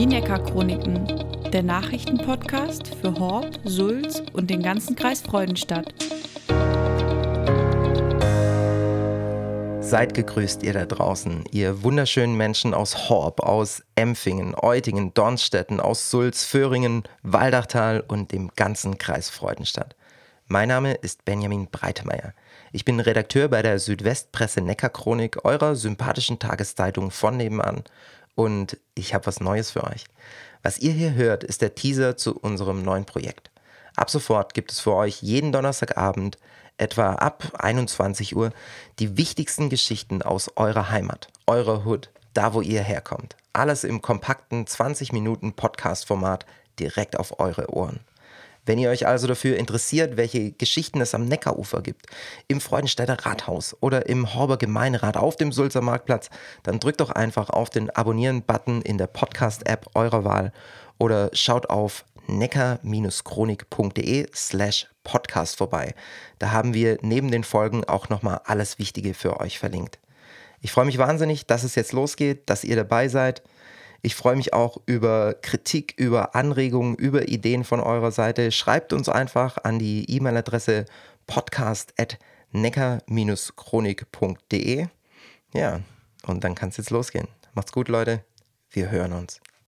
Die 0.00 0.06
Neckar-Chroniken, 0.06 1.50
der 1.52 1.62
Nachrichtenpodcast 1.62 2.84
für 3.02 3.12
Horb, 3.18 3.50
Sulz 3.64 4.22
und 4.32 4.48
den 4.48 4.62
ganzen 4.62 4.96
Kreis 4.96 5.20
Freudenstadt. 5.20 5.92
Seid 9.82 10.14
gegrüßt, 10.14 10.62
ihr 10.62 10.72
da 10.72 10.86
draußen, 10.86 11.44
ihr 11.50 11.82
wunderschönen 11.82 12.34
Menschen 12.34 12.72
aus 12.72 13.10
Horb, 13.10 13.40
aus 13.40 13.82
Empfingen, 13.94 14.54
Eutingen, 14.54 15.12
Dornstetten, 15.12 15.80
aus 15.80 16.10
Sulz, 16.10 16.44
Föhringen, 16.44 17.02
Waldachtal 17.22 18.00
und 18.08 18.32
dem 18.32 18.48
ganzen 18.56 18.96
Kreis 18.96 19.28
Freudenstadt. 19.28 19.96
Mein 20.48 20.68
Name 20.68 20.94
ist 20.94 21.26
Benjamin 21.26 21.68
Breitemeyer. 21.70 22.32
Ich 22.72 22.86
bin 22.86 23.00
Redakteur 23.00 23.48
bei 23.48 23.60
der 23.60 23.78
Südwestpresse 23.78 24.62
Neckar-Chronik, 24.62 25.44
eurer 25.44 25.76
sympathischen 25.76 26.38
Tageszeitung 26.38 27.10
von 27.10 27.36
nebenan 27.36 27.82
und 28.34 28.78
ich 28.94 29.14
habe 29.14 29.26
was 29.26 29.40
Neues 29.40 29.70
für 29.70 29.84
euch. 29.84 30.04
Was 30.62 30.78
ihr 30.78 30.92
hier 30.92 31.14
hört, 31.14 31.44
ist 31.44 31.62
der 31.62 31.74
Teaser 31.74 32.16
zu 32.16 32.36
unserem 32.38 32.82
neuen 32.82 33.04
Projekt. 33.06 33.50
Ab 33.96 34.10
sofort 34.10 34.54
gibt 34.54 34.72
es 34.72 34.80
für 34.80 34.94
euch 34.94 35.22
jeden 35.22 35.52
Donnerstagabend 35.52 36.38
etwa 36.78 37.14
ab 37.14 37.54
21 37.58 38.36
Uhr 38.36 38.52
die 38.98 39.16
wichtigsten 39.16 39.68
Geschichten 39.68 40.22
aus 40.22 40.50
eurer 40.56 40.90
Heimat, 40.90 41.28
eurer 41.46 41.84
Hood, 41.84 42.10
da 42.32 42.54
wo 42.54 42.60
ihr 42.60 42.82
herkommt. 42.82 43.36
Alles 43.52 43.84
im 43.84 44.00
kompakten 44.00 44.66
20 44.66 45.12
Minuten 45.12 45.54
Podcast-Format 45.54 46.46
direkt 46.78 47.18
auf 47.18 47.40
eure 47.40 47.70
Ohren. 47.74 48.00
Wenn 48.70 48.78
ihr 48.78 48.90
euch 48.90 49.08
also 49.08 49.26
dafür 49.26 49.56
interessiert, 49.56 50.16
welche 50.16 50.52
Geschichten 50.52 51.00
es 51.00 51.12
am 51.12 51.24
Neckarufer 51.24 51.82
gibt, 51.82 52.06
im 52.46 52.60
Freudenstädter 52.60 53.26
Rathaus 53.26 53.76
oder 53.80 54.06
im 54.08 54.32
Horber 54.32 54.58
Gemeinderat 54.58 55.16
auf 55.16 55.34
dem 55.34 55.50
Sulzer 55.50 55.80
Marktplatz, 55.80 56.30
dann 56.62 56.78
drückt 56.78 57.00
doch 57.00 57.10
einfach 57.10 57.50
auf 57.50 57.68
den 57.70 57.90
Abonnieren-Button 57.90 58.82
in 58.82 58.96
der 58.96 59.08
Podcast-App 59.08 59.86
eurer 59.94 60.22
Wahl 60.22 60.52
oder 61.00 61.30
schaut 61.32 61.68
auf 61.68 62.04
necker 62.28 62.78
chronikde 63.24 64.28
slash 64.36 64.86
podcast 65.02 65.58
vorbei. 65.58 65.92
Da 66.38 66.52
haben 66.52 66.72
wir 66.72 66.98
neben 67.00 67.32
den 67.32 67.42
Folgen 67.42 67.82
auch 67.82 68.08
nochmal 68.08 68.40
alles 68.44 68.78
Wichtige 68.78 69.14
für 69.14 69.40
euch 69.40 69.58
verlinkt. 69.58 69.98
Ich 70.60 70.70
freue 70.70 70.84
mich 70.84 70.98
wahnsinnig, 70.98 71.44
dass 71.44 71.64
es 71.64 71.74
jetzt 71.74 71.90
losgeht, 71.92 72.48
dass 72.48 72.62
ihr 72.62 72.76
dabei 72.76 73.08
seid. 73.08 73.42
Ich 74.02 74.14
freue 74.14 74.36
mich 74.36 74.52
auch 74.54 74.78
über 74.86 75.34
Kritik, 75.34 75.94
über 75.96 76.34
Anregungen, 76.34 76.94
über 76.96 77.28
Ideen 77.28 77.64
von 77.64 77.80
eurer 77.80 78.12
Seite. 78.12 78.50
Schreibt 78.52 78.92
uns 78.92 79.08
einfach 79.08 79.58
an 79.62 79.78
die 79.78 80.08
E-Mail-Adresse 80.10 80.86
podcastnecker 81.26 83.00
chronikde 83.56 84.90
Ja, 85.52 85.80
und 86.26 86.44
dann 86.44 86.54
kann 86.54 86.70
es 86.70 86.76
jetzt 86.78 86.90
losgehen. 86.90 87.28
Macht's 87.54 87.72
gut, 87.72 87.88
Leute. 87.88 88.24
Wir 88.70 88.90
hören 88.90 89.12
uns. 89.12 89.40